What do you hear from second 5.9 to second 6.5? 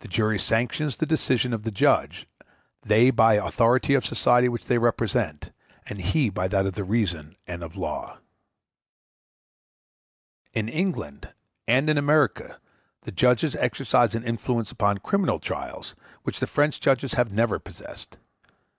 he by